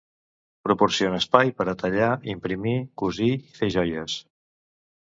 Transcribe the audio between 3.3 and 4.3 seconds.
i fer joies.